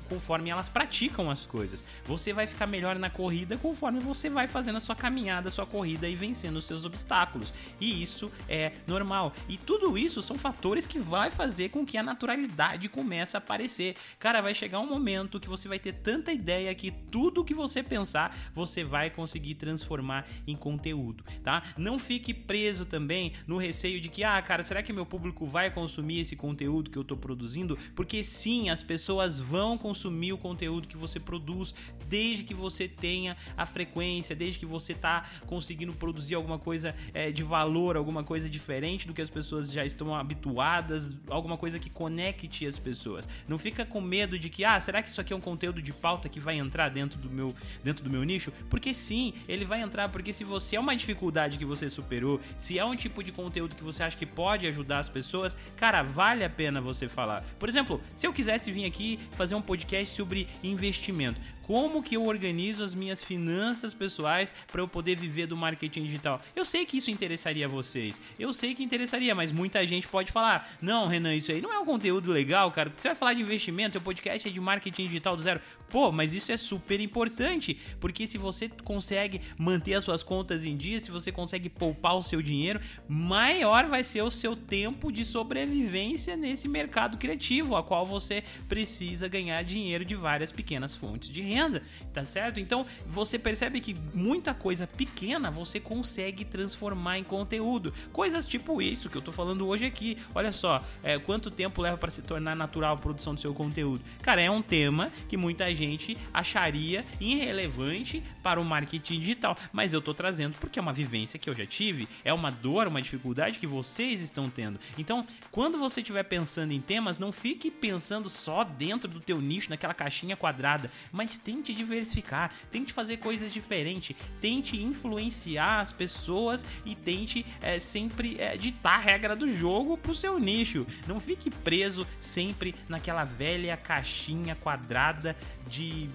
conforme 0.09 0.49
elas 0.49 0.71
praticam 0.71 1.31
as 1.31 1.45
coisas. 1.45 1.85
Você 2.07 2.33
vai 2.33 2.47
ficar 2.47 2.67
melhor 2.67 2.99
na 2.99 3.11
corrida 3.11 3.59
conforme 3.59 4.01
você 4.01 4.31
vai 4.31 4.49
fazendo 4.49 4.77
a 4.77 4.81
sua 4.81 4.97
caminhada, 4.97 5.49
a 5.49 5.53
sua 5.53 5.67
corrida 5.67 6.09
e 6.09 6.17
vencendo 6.17 6.57
os 6.57 6.65
seus 6.65 6.87
obstáculos. 6.87 7.53
E 7.79 8.03
isso 8.03 8.33
é 8.49 8.73
normal. 8.87 9.35
E 9.47 9.59
tudo 9.59 9.99
isso 9.99 10.23
são 10.23 10.39
fatores 10.39 10.87
que 10.87 10.99
vai 10.99 11.31
fazer 11.31 11.69
com 11.69 11.85
que 11.85 11.99
a 11.99 12.03
naturalidade 12.03 12.89
comece 12.89 13.37
a 13.37 13.39
aparecer. 13.39 13.97
Cara, 14.19 14.41
vai 14.41 14.55
chegar 14.55 14.81
um 14.81 14.87
momento 14.87 15.39
que 15.39 15.49
você 15.49 15.69
vai 15.69 15.79
ter 15.79 15.93
tanta 15.93 16.33
ideia 16.33 16.75
que 16.75 16.91
tudo 16.91 17.45
que 17.45 17.53
você 17.53 17.83
pensar, 17.83 18.35
você 18.55 18.83
vai 18.83 18.94
conseguir 19.11 19.55
transformar 19.57 20.27
em 20.47 20.55
conteúdo 20.55 20.85
conteúdo, 20.85 21.25
tá? 21.43 21.63
Não 21.77 21.99
fique 21.99 22.35
preso 22.35 22.85
também 22.85 23.33
no 23.47 23.57
receio 23.57 24.01
de 24.01 24.09
que, 24.09 24.23
ah, 24.23 24.41
cara, 24.43 24.63
será 24.63 24.83
que 24.83 24.93
meu 24.93 25.07
público 25.07 25.47
vai 25.47 25.71
consumir 25.71 26.21
esse 26.21 26.37
conteúdo 26.37 26.91
que 26.91 26.99
eu 26.99 27.05
tô 27.05 27.17
produzindo? 27.17 27.79
Porque 27.95 28.23
sim, 28.23 28.71
as 28.71 28.83
pessoas 28.83 29.39
vão 29.39 29.79
consumir 29.79 30.33
o 30.33 30.39
conteúdo 30.39 30.89
que 30.89 30.97
você 30.97 31.19
produz, 31.19 31.75
desde 32.09 32.45
que 32.45 32.55
você 32.55 32.89
tenha 32.89 33.37
a 33.57 33.65
frequência, 33.65 34.37
desde 34.37 34.59
que 34.59 34.67
você 34.67 34.95
tá 34.95 35.29
conseguindo 35.47 35.93
produzir 35.93 36.35
alguma 36.35 36.59
coisa 36.59 36.95
é, 37.13 37.31
de 37.31 37.43
valor, 37.43 37.97
alguma 37.97 38.23
coisa 38.23 38.49
diferente 38.49 39.07
do 39.07 39.15
que 39.15 39.23
as 39.23 39.31
pessoas 39.31 39.73
já 39.73 39.85
estão 39.85 40.15
habituadas, 40.15 41.09
alguma 41.29 41.57
coisa 41.57 41.79
que 41.79 41.89
conecte 41.89 42.67
as 42.67 42.79
pessoas. 42.79 43.27
Não 43.49 43.59
fica 43.59 43.87
com 43.87 44.01
medo 44.01 44.39
de 44.39 44.51
que, 44.51 44.65
ah, 44.65 44.79
será 44.81 45.03
que 45.03 45.09
isso 45.09 45.21
aqui 45.21 45.33
é 45.33 45.37
um 45.37 45.41
conteúdo 45.41 45.81
de 45.81 45.93
pauta 45.93 46.29
que 46.29 46.41
vai 46.41 46.59
entrar 46.59 46.89
dentro 46.89 47.19
do 47.19 47.31
meu, 47.31 47.55
dentro 47.83 48.05
do 48.05 48.11
meu 48.11 48.23
nicho? 48.25 48.53
Porque 48.69 48.84
sim, 48.93 49.33
ele 49.49 49.65
vai 49.65 49.81
entrar, 49.81 50.09
porque 50.09 50.33
se 50.33 50.45
você 50.45 50.77
é 50.77 50.81
uma 50.81 50.97
dificuldade 50.97 51.57
que 51.57 51.65
você 51.65 51.89
superou, 51.89 52.41
se 52.59 52.79
é 52.79 52.85
um 52.85 52.97
tipo 52.97 53.23
de 53.23 53.33
conteúdo 53.33 53.77
que 53.77 53.85
você 53.85 54.03
acha 54.03 54.17
que 54.17 54.27
pode 54.27 54.67
ajudar 54.67 54.99
as 54.99 55.09
pessoas, 55.09 55.57
cara, 55.77 56.03
vale 56.03 56.45
a 56.45 56.51
pena 56.51 56.81
você 56.81 57.09
falar. 57.09 57.43
Por 57.59 57.69
exemplo, 57.69 58.01
se 58.17 58.27
eu 58.27 58.33
quisesse 58.33 58.71
vir 58.73 58.85
aqui 58.85 59.19
fazer 59.33 59.55
um 59.55 59.63
podcast 59.63 60.15
sobre 60.15 60.49
investimento, 60.63 61.41
como 61.67 62.03
que 62.03 62.17
eu 62.17 62.25
organizo 62.25 62.85
as 62.85 62.95
minhas 62.95 63.23
finanças 63.23 63.95
pessoais 63.95 64.53
para 64.71 64.81
eu 64.81 64.89
poder 64.89 65.17
viver 65.17 65.47
do 65.47 65.57
marketing 65.57 66.05
digital. 66.05 66.41
Eu 66.55 66.65
sei 66.65 66.85
que 66.85 66.99
isso 66.99 67.11
interessaria 67.11 67.67
a 67.67 67.69
vocês. 67.69 68.21
Eu 68.39 68.53
sei 68.53 68.75
que 68.75 68.83
interessaria, 68.83 69.35
mas 69.35 69.51
muita 69.51 69.85
gente 69.87 70.07
pode 70.07 70.31
falar: 70.31 70.77
"Não, 70.81 71.07
Renan, 71.07 71.35
isso 71.35 71.51
aí 71.51 71.61
não 71.61 71.73
é 71.73 71.79
um 71.79 71.85
conteúdo 71.85 72.31
legal, 72.31 72.71
cara. 72.71 72.91
Porque 72.91 73.03
você 73.03 73.09
vai 73.09 73.15
falar 73.15 73.35
de 73.35 73.43
investimento, 73.43 73.99
o 73.99 74.01
podcast 74.01 74.49
é 74.49 74.53
de 74.53 74.61
marketing 74.61 75.07
digital 75.07 75.37
do 75.37 75.43
zero". 75.43 75.61
Pô, 75.89 76.11
mas 76.11 76.35
isso 76.35 76.51
é 76.51 76.57
super 76.57 77.01
importante, 77.01 77.79
porque 78.01 78.27
se 78.27 78.39
você 78.39 78.69
consegue 78.69 79.41
manter 79.57 79.95
as 79.95 80.05
suas 80.05 80.23
contas 80.23 80.65
em 80.65 80.77
dia, 80.77 80.99
se 80.99 81.11
você 81.11 81.31
consegue 81.31 81.69
poupar 81.69 82.17
o 82.17 82.23
seu 82.23 82.43
dinheiro, 82.43 82.81
maior 83.09 83.87
vai 83.87 84.03
ser 84.03 84.23
o 84.23 84.31
seu 84.31 84.57
tempo 84.57 85.13
de 85.13 85.25
sobrevivência 85.25 86.37
nesse 86.37 86.69
mercado 86.69 87.17
criativo, 87.17 87.77
a 87.77 87.83
qual 87.83 88.05
você 88.05 88.43
precisa 88.69 89.29
ganhar 89.29 89.63
dinheiro 89.63 90.05
de 90.05 90.15
várias 90.15 90.51
pequenas 90.51 90.97
fontes 90.97 91.31
de 91.31 91.41
renda 91.41 91.83
tá 92.13 92.25
certo? 92.25 92.61
Então 92.61 92.87
você 93.07 93.39
percebe 93.39 93.81
que 93.81 93.95
muita 94.15 94.55
coisa 94.55 94.87
pequena 94.87 95.51
você 95.51 95.81
consegue 95.81 96.45
transformar 96.45 97.19
em 97.19 97.25
conteúdo. 97.25 97.93
Coisas 98.13 98.47
tipo 98.47 98.81
isso 98.81 99.11
que 99.11 99.17
eu 99.17 99.23
tô 99.23 99.33
falando 99.33 99.67
hoje 99.67 99.85
aqui. 99.85 100.17
Olha 100.35 100.53
só, 100.53 100.83
é, 101.03 101.19
quanto 101.19 101.51
tempo 101.51 101.83
leva 101.83 101.99
para 101.99 102.11
se 102.11 102.23
tornar 102.23 102.55
natural 102.55 102.95
a 102.95 102.99
produção 102.99 103.35
do 103.35 103.41
seu 103.41 103.53
conteúdo? 103.53 104.05
Cara, 104.23 104.41
é 104.41 104.51
um 104.51 104.63
tema 104.63 105.11
que 105.29 105.37
muita 105.37 105.73
gente 105.75 106.17
acharia 106.33 107.05
irrelevante 107.21 108.23
para 108.43 108.61
o 108.61 108.65
marketing 108.65 109.21
digital, 109.21 109.57
mas 109.73 109.93
eu 109.93 110.01
tô 110.01 110.13
trazendo 110.15 110.57
porque 110.59 110.79
é 110.79 110.83
uma 110.83 110.93
vivência 110.93 111.39
que 111.39 111.49
eu 111.49 111.55
já 111.55 111.67
tive, 111.67 112.09
é 112.25 112.33
uma 112.33 112.51
dor, 112.51 112.87
uma 112.87 113.01
dificuldade 113.03 113.59
que 113.59 113.67
vocês 113.67 114.21
estão 114.21 114.49
tendo. 114.51 114.79
Então, 114.99 115.27
quando 115.51 115.79
você 115.79 116.01
estiver 116.01 116.23
pensando 116.25 116.73
em 116.73 116.81
temas, 116.81 117.19
não 117.19 117.33
fique 117.33 117.71
pensando 117.71 118.29
só 118.29 118.65
dentro 118.65 119.11
do 119.11 119.21
teu 119.21 119.41
nicho, 119.41 119.71
naquela 119.71 119.95
caixinha 119.95 120.37
quadrada, 120.37 120.91
mas 121.11 121.39
tente 121.39 121.73
diversificar, 121.73 122.53
tente 122.71 122.93
fazer 122.93 123.19
coisas 123.19 123.53
diferentes, 123.53 124.17
tente 124.41 124.81
influenciar 124.81 125.81
as 125.81 125.93
pessoas 125.93 126.65
e 126.85 126.95
tente 126.95 127.45
é, 127.61 127.79
sempre 127.79 128.37
é, 128.39 128.57
ditar 128.57 128.95
a 128.95 129.03
regra 129.03 129.35
do 129.35 129.49
jogo 129.49 129.97
pro 129.97 130.15
seu 130.15 130.39
nicho. 130.39 130.87
Não 131.07 131.21
fique 131.21 131.51
preso 131.51 132.07
sempre 132.21 132.75
naquela 132.89 133.25
velha 133.25 133.77
caixinha 133.77 134.55
quadrada 134.55 135.37
de, 135.69 136.09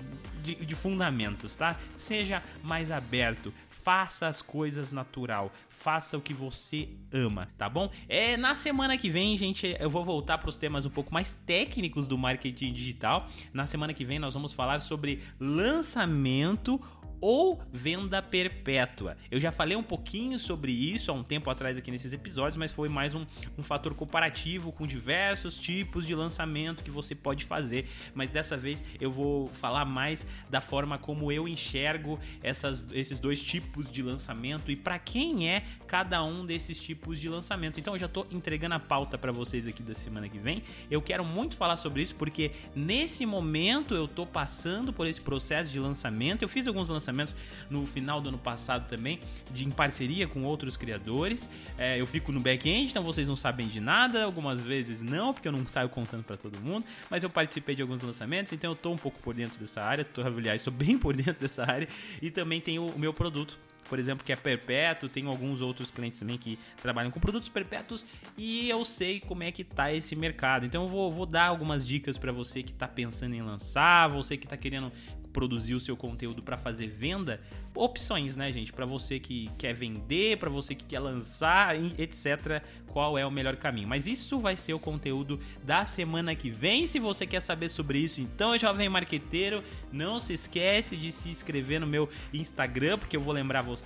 de, 0.43 0.55
de 0.55 0.75
fundamentos, 0.75 1.55
tá? 1.55 1.77
Seja 1.95 2.43
mais 2.63 2.91
aberto, 2.91 3.53
faça 3.69 4.27
as 4.27 4.41
coisas 4.41 4.91
natural, 4.91 5.51
faça 5.69 6.17
o 6.17 6.21
que 6.21 6.33
você 6.33 6.89
ama, 7.11 7.47
tá 7.57 7.69
bom? 7.69 7.89
É 8.07 8.35
na 8.35 8.53
semana 8.53 8.97
que 8.97 9.09
vem, 9.09 9.37
gente, 9.37 9.75
eu 9.79 9.89
vou 9.89 10.03
voltar 10.03 10.37
para 10.37 10.49
os 10.49 10.57
temas 10.57 10.85
um 10.85 10.89
pouco 10.89 11.13
mais 11.13 11.33
técnicos 11.45 12.07
do 12.07 12.17
marketing 12.17 12.73
digital. 12.73 13.27
Na 13.53 13.65
semana 13.65 13.93
que 13.93 14.03
vem 14.03 14.19
nós 14.19 14.33
vamos 14.33 14.51
falar 14.51 14.81
sobre 14.81 15.23
lançamento 15.39 16.79
ou 17.21 17.61
venda 17.71 18.21
perpétua. 18.21 19.17
Eu 19.29 19.39
já 19.39 19.51
falei 19.51 19.75
um 19.75 19.83
pouquinho 19.83 20.39
sobre 20.39 20.71
isso 20.71 21.11
há 21.11 21.13
um 21.13 21.23
tempo 21.23 21.49
atrás 21.49 21.77
aqui 21.77 21.91
nesses 21.91 22.13
episódios, 22.13 22.57
mas 22.57 22.71
foi 22.71 22.87
mais 22.87 23.13
um, 23.13 23.25
um 23.57 23.63
fator 23.63 23.93
comparativo 23.93 24.71
com 24.71 24.87
diversos 24.87 25.59
tipos 25.59 26.05
de 26.05 26.15
lançamento 26.15 26.83
que 26.83 26.91
você 26.91 27.13
pode 27.13 27.45
fazer. 27.45 27.87
Mas 28.13 28.29
dessa 28.29 28.55
vez 28.55 28.83
eu 28.99 29.11
vou 29.11 29.47
falar 29.47 29.85
mais 29.85 30.25
da 30.49 30.61
forma 30.61 30.97
como 30.97 31.31
eu 31.31 31.47
enxergo 31.47 32.19
essas, 32.41 32.85
esses 32.93 33.19
dois 33.19 33.41
tipos 33.41 33.91
de 33.91 34.01
lançamento 34.01 34.71
e 34.71 34.75
para 34.75 34.97
quem 34.97 35.49
é 35.49 35.63
cada 35.87 36.23
um 36.23 36.45
desses 36.45 36.79
tipos 36.79 37.19
de 37.19 37.27
lançamento. 37.27 37.79
Então 37.79 37.93
eu 37.95 37.99
já 37.99 38.05
estou 38.05 38.27
entregando 38.31 38.75
a 38.75 38.79
pauta 38.79 39.17
para 39.17 39.31
vocês 39.31 39.67
aqui 39.67 39.83
da 39.83 39.93
semana 39.93 40.29
que 40.29 40.37
vem. 40.37 40.63
Eu 40.89 41.01
quero 41.01 41.25
muito 41.25 41.57
falar 41.57 41.77
sobre 41.77 42.01
isso 42.01 42.15
porque 42.15 42.51
nesse 42.75 43.25
momento 43.25 43.93
eu 43.93 44.05
estou 44.05 44.25
passando 44.25 44.93
por 44.93 45.05
esse 45.07 45.19
processo 45.19 45.71
de 45.71 45.79
lançamento. 45.79 46.43
Eu 46.43 46.49
fiz 46.49 46.67
alguns 46.67 46.87
lançamentos 46.87 47.08
lançamentos 47.09 47.35
no 47.69 47.85
final 47.85 48.21
do 48.21 48.29
ano 48.29 48.37
passado 48.37 48.87
também, 48.87 49.19
de, 49.51 49.65
em 49.65 49.71
parceria 49.71 50.27
com 50.27 50.43
outros 50.43 50.77
criadores. 50.77 51.49
É, 51.77 51.99
eu 51.99 52.05
fico 52.05 52.31
no 52.31 52.39
back-end, 52.39 52.91
então 52.91 53.03
vocês 53.03 53.27
não 53.27 53.35
sabem 53.35 53.67
de 53.67 53.79
nada, 53.79 54.23
algumas 54.23 54.65
vezes 54.65 55.01
não, 55.01 55.33
porque 55.33 55.47
eu 55.47 55.51
não 55.51 55.65
saio 55.67 55.89
contando 55.89 56.23
para 56.23 56.37
todo 56.37 56.57
mundo, 56.59 56.85
mas 57.09 57.23
eu 57.23 57.29
participei 57.29 57.75
de 57.75 57.81
alguns 57.81 58.01
lançamentos, 58.01 58.53
então 58.53 58.71
eu 58.71 58.75
tô 58.75 58.91
um 58.91 58.97
pouco 58.97 59.19
por 59.19 59.33
dentro 59.33 59.59
dessa 59.59 59.81
área, 59.81 60.05
tô, 60.05 60.21
aliás, 60.21 60.61
sou 60.61 60.73
bem 60.73 60.97
por 60.99 61.15
dentro 61.15 61.39
dessa 61.39 61.63
área, 61.63 61.87
e 62.21 62.29
também 62.29 62.61
tenho 62.61 62.85
o 62.85 62.99
meu 62.99 63.13
produto 63.13 63.57
por 63.89 63.99
exemplo, 63.99 64.23
que 64.23 64.31
é 64.31 64.35
perpétuo, 64.35 65.09
tem 65.09 65.25
alguns 65.25 65.61
outros 65.61 65.89
clientes 65.89 66.19
também 66.19 66.37
que 66.37 66.57
trabalham 66.81 67.11
com 67.11 67.19
produtos 67.19 67.49
perpétuos 67.49 68.05
e 68.37 68.69
eu 68.69 68.85
sei 68.85 69.19
como 69.19 69.43
é 69.43 69.51
que 69.51 69.63
tá 69.63 69.91
esse 69.91 70.15
mercado. 70.15 70.65
Então 70.65 70.83
eu 70.83 70.87
vou, 70.87 71.11
vou 71.11 71.25
dar 71.25 71.47
algumas 71.47 71.85
dicas 71.85 72.17
para 72.17 72.31
você 72.31 72.61
que 72.61 72.71
tá 72.71 72.87
pensando 72.87 73.33
em 73.33 73.41
lançar, 73.41 74.07
você 74.07 74.37
que 74.37 74.47
tá 74.47 74.55
querendo 74.55 74.91
produzir 75.29 75.75
o 75.75 75.79
seu 75.79 75.95
conteúdo 75.95 76.41
para 76.41 76.57
fazer 76.57 76.87
venda, 76.87 77.39
opções, 77.75 78.35
né, 78.35 78.51
gente? 78.51 78.73
Para 78.73 78.85
você 78.85 79.19
que 79.19 79.49
quer 79.57 79.73
vender, 79.73 80.37
para 80.37 80.49
você 80.49 80.75
que 80.75 80.83
quer 80.83 80.99
lançar, 80.99 81.75
etc. 81.97 82.61
Qual 82.87 83.17
é 83.17 83.25
o 83.25 83.31
melhor 83.31 83.55
caminho? 83.55 83.87
Mas 83.87 84.07
isso 84.07 84.39
vai 84.39 84.57
ser 84.57 84.73
o 84.73 84.79
conteúdo 84.79 85.39
da 85.63 85.85
semana 85.85 86.35
que 86.35 86.49
vem. 86.49 86.87
Se 86.87 86.99
você 86.99 87.25
quer 87.25 87.39
saber 87.39 87.69
sobre 87.69 87.99
isso, 87.99 88.19
então, 88.19 88.57
jovem 88.57 88.89
marqueteiro, 88.89 89.63
não 89.91 90.19
se 90.19 90.33
esquece 90.33 90.97
de 90.97 91.11
se 91.11 91.29
inscrever 91.29 91.79
no 91.79 91.87
meu 91.87 92.09
Instagram, 92.33 92.97
porque 92.97 93.15
eu 93.15 93.21
vou 93.21 93.33
lembrar 93.33 93.61
você, 93.61 93.78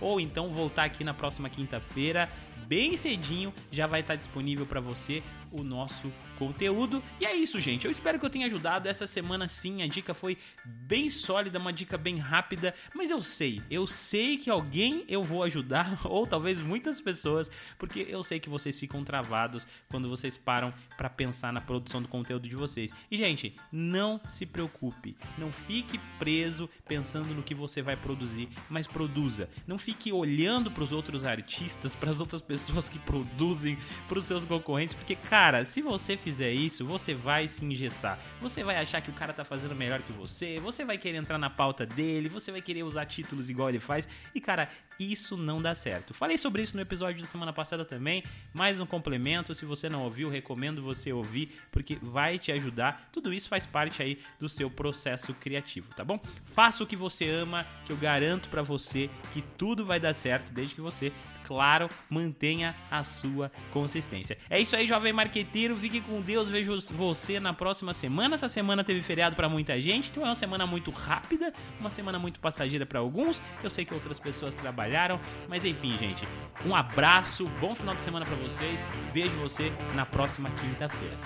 ou 0.00 0.20
então 0.20 0.50
voltar 0.50 0.84
aqui 0.84 1.04
na 1.04 1.14
próxima 1.14 1.48
quinta-feira 1.48 2.30
bem 2.66 2.96
cedinho 2.96 3.52
já 3.70 3.86
vai 3.86 4.00
estar 4.00 4.14
disponível 4.14 4.64
para 4.64 4.80
você 4.80 5.22
o 5.50 5.62
nosso 5.62 6.12
conteúdo. 6.38 7.02
E 7.20 7.26
é 7.26 7.34
isso, 7.34 7.60
gente. 7.60 7.84
Eu 7.84 7.90
espero 7.90 8.18
que 8.18 8.24
eu 8.24 8.30
tenha 8.30 8.46
ajudado. 8.46 8.88
Essa 8.88 9.06
semana 9.06 9.46
sim, 9.48 9.82
a 9.82 9.86
dica 9.86 10.14
foi 10.14 10.38
bem 10.64 11.10
sólida, 11.10 11.58
uma 11.58 11.72
dica 11.72 11.98
bem 11.98 12.16
rápida, 12.18 12.74
mas 12.94 13.10
eu 13.10 13.20
sei, 13.20 13.62
eu 13.70 13.86
sei 13.86 14.36
que 14.38 14.48
alguém 14.48 15.04
eu 15.08 15.22
vou 15.22 15.42
ajudar, 15.42 16.00
ou 16.06 16.26
talvez 16.26 16.60
muitas 16.60 17.00
pessoas, 17.00 17.50
porque 17.78 18.06
eu 18.08 18.22
sei 18.22 18.40
que 18.40 18.48
vocês 18.48 18.78
ficam 18.78 19.04
travados 19.04 19.68
quando 19.90 20.08
vocês 20.08 20.36
param 20.36 20.72
para 20.96 21.10
pensar 21.10 21.52
na 21.52 21.60
produção 21.60 22.00
do 22.00 22.08
conteúdo 22.08 22.48
de 22.48 22.56
vocês. 22.56 22.90
E 23.10 23.18
gente, 23.18 23.54
não 23.70 24.20
se 24.28 24.46
preocupe, 24.46 25.16
não 25.36 25.52
fique 25.52 25.98
preso 26.18 26.68
pensando 26.86 27.34
no 27.34 27.42
que 27.42 27.54
você 27.54 27.82
vai 27.82 27.96
produzir, 27.96 28.48
mas 28.68 28.86
produza. 28.86 29.48
Não 29.66 29.78
fique 29.78 30.12
olhando 30.12 30.70
para 30.70 30.82
os 30.82 30.92
outros 30.92 31.24
artistas, 31.24 31.94
para 31.96 32.10
as 32.10 32.20
outras 32.20 32.40
pessoas 32.40 32.88
que 32.88 32.98
produzem, 32.98 33.76
para 34.08 34.18
os 34.18 34.24
seus 34.24 34.44
concorrentes, 34.44 34.94
porque 34.94 35.14
cara, 35.14 35.39
Cara, 35.42 35.64
se 35.64 35.80
você 35.80 36.18
fizer 36.18 36.50
isso, 36.50 36.84
você 36.84 37.14
vai 37.14 37.48
se 37.48 37.64
engessar. 37.64 38.18
Você 38.42 38.62
vai 38.62 38.76
achar 38.76 39.00
que 39.00 39.08
o 39.08 39.14
cara 39.14 39.32
tá 39.32 39.42
fazendo 39.42 39.74
melhor 39.74 40.02
que 40.02 40.12
você, 40.12 40.60
você 40.60 40.84
vai 40.84 40.98
querer 40.98 41.16
entrar 41.16 41.38
na 41.38 41.48
pauta 41.48 41.86
dele, 41.86 42.28
você 42.28 42.52
vai 42.52 42.60
querer 42.60 42.82
usar 42.82 43.06
títulos 43.06 43.48
igual 43.48 43.70
ele 43.70 43.80
faz. 43.80 44.06
E 44.34 44.38
cara, 44.40 44.68
isso 45.00 45.36
não 45.36 45.62
dá 45.62 45.74
certo. 45.74 46.12
Falei 46.12 46.36
sobre 46.36 46.62
isso 46.62 46.76
no 46.76 46.82
episódio 46.82 47.22
da 47.22 47.28
semana 47.28 47.52
passada 47.52 47.84
também. 47.84 48.22
Mais 48.52 48.78
um 48.78 48.84
complemento, 48.84 49.54
se 49.54 49.64
você 49.64 49.88
não 49.88 50.04
ouviu, 50.04 50.28
recomendo 50.28 50.82
você 50.82 51.10
ouvir, 51.10 51.56
porque 51.72 51.98
vai 52.02 52.38
te 52.38 52.52
ajudar. 52.52 53.08
Tudo 53.10 53.32
isso 53.32 53.48
faz 53.48 53.64
parte 53.64 54.02
aí 54.02 54.18
do 54.38 54.48
seu 54.48 54.70
processo 54.70 55.32
criativo, 55.34 55.88
tá 55.94 56.04
bom? 56.04 56.20
Faça 56.44 56.84
o 56.84 56.86
que 56.86 56.96
você 56.96 57.28
ama, 57.28 57.66
que 57.86 57.92
eu 57.92 57.96
garanto 57.96 58.50
para 58.50 58.62
você 58.62 59.08
que 59.32 59.40
tudo 59.56 59.86
vai 59.86 59.98
dar 59.98 60.12
certo 60.12 60.52
desde 60.52 60.74
que 60.74 60.80
você 60.80 61.12
claro, 61.50 61.88
mantenha 62.08 62.76
a 62.88 63.02
sua 63.02 63.50
consistência. 63.72 64.38
É 64.48 64.60
isso 64.60 64.76
aí, 64.76 64.86
jovem 64.86 65.12
marqueteiro. 65.12 65.76
Fique 65.76 66.00
com 66.00 66.20
Deus. 66.20 66.48
Vejo 66.48 66.78
você 66.92 67.40
na 67.40 67.52
próxima 67.52 67.92
semana. 67.92 68.36
Essa 68.36 68.48
semana 68.48 68.84
teve 68.84 69.02
feriado 69.02 69.34
para 69.34 69.48
muita 69.48 69.80
gente, 69.82 70.10
então 70.10 70.22
é 70.22 70.26
uma 70.26 70.36
semana 70.36 70.64
muito 70.64 70.92
rápida, 70.92 71.52
uma 71.80 71.90
semana 71.90 72.20
muito 72.20 72.38
passageira 72.38 72.86
para 72.86 73.00
alguns. 73.00 73.42
Eu 73.64 73.68
sei 73.68 73.84
que 73.84 73.92
outras 73.92 74.20
pessoas 74.20 74.54
trabalharam, 74.90 75.20
mas 75.48 75.64
enfim, 75.64 75.96
gente. 75.96 76.26
Um 76.66 76.74
abraço, 76.74 77.46
bom 77.60 77.74
final 77.74 77.94
de 77.94 78.02
semana 78.02 78.26
para 78.26 78.36
vocês. 78.36 78.84
Vejo 79.12 79.34
você 79.36 79.72
na 79.94 80.04
próxima 80.04 80.50
quinta-feira. 80.50 81.16